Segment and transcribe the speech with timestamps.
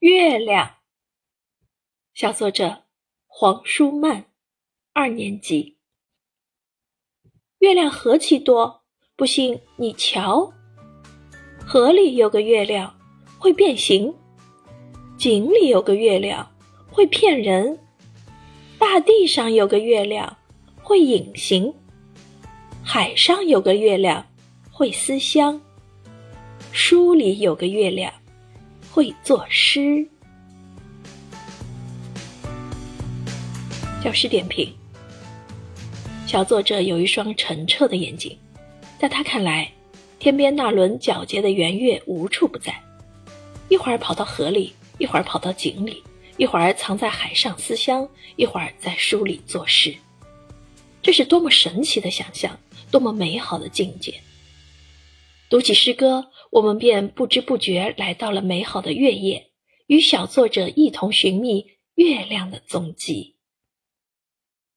[0.00, 0.76] 月亮。
[2.14, 2.84] 小作者
[3.26, 4.24] 黄舒曼，
[4.94, 5.76] 二年级。
[7.58, 8.82] 月亮何其多，
[9.14, 10.54] 不信你瞧。
[11.66, 12.98] 河里有个月亮，
[13.38, 14.10] 会变形；
[15.18, 16.50] 井里有个月亮，
[16.90, 17.76] 会骗人；
[18.78, 20.38] 大地上有个月亮，
[20.82, 21.74] 会隐形；
[22.82, 24.26] 海上有个月亮，
[24.72, 25.60] 会思乡；
[26.72, 28.10] 书里有个月亮，
[28.90, 30.06] 会作诗。
[34.02, 34.72] 教师点评：
[36.26, 38.38] 小作者有一双澄澈的眼睛，
[38.98, 39.70] 在他看来，
[40.18, 42.74] 天边那轮皎洁的圆月无处不在，
[43.68, 46.02] 一会儿跑到河里，一会儿跑到井里，
[46.38, 49.94] 一会儿藏在海上思乡，一会儿在书里作诗。
[51.02, 52.58] 这是多么神奇的想象，
[52.90, 54.18] 多么美好的境界！
[55.50, 59.48] 读起诗歌，我们便不知不觉来到了美好的月夜，
[59.88, 63.34] 与小作者一同寻觅月亮的踪迹。